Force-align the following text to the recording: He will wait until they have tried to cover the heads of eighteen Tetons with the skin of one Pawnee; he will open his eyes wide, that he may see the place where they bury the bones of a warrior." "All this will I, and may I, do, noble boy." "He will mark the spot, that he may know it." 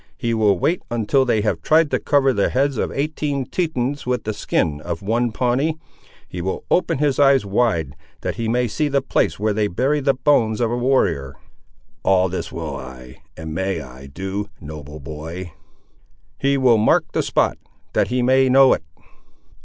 He 0.17 0.33
will 0.33 0.57
wait 0.57 0.81
until 0.89 1.25
they 1.25 1.41
have 1.41 1.61
tried 1.61 1.91
to 1.91 1.99
cover 1.99 2.33
the 2.33 2.49
heads 2.49 2.75
of 2.77 2.91
eighteen 2.91 3.45
Tetons 3.45 4.03
with 4.03 4.23
the 4.23 4.33
skin 4.33 4.81
of 4.83 5.03
one 5.03 5.31
Pawnee; 5.31 5.77
he 6.27 6.41
will 6.41 6.65
open 6.71 6.97
his 6.97 7.19
eyes 7.19 7.45
wide, 7.45 7.95
that 8.21 8.33
he 8.33 8.47
may 8.49 8.67
see 8.67 8.87
the 8.87 9.03
place 9.03 9.39
where 9.39 9.53
they 9.53 9.67
bury 9.67 9.99
the 9.99 10.15
bones 10.15 10.59
of 10.59 10.71
a 10.71 10.75
warrior." 10.75 11.35
"All 12.01 12.29
this 12.29 12.51
will 12.51 12.75
I, 12.75 13.21
and 13.37 13.53
may 13.53 13.79
I, 13.79 14.07
do, 14.07 14.49
noble 14.59 14.99
boy." 14.99 15.53
"He 16.39 16.57
will 16.57 16.79
mark 16.79 17.11
the 17.11 17.21
spot, 17.21 17.59
that 17.93 18.07
he 18.07 18.23
may 18.23 18.49
know 18.49 18.73
it." 18.73 18.81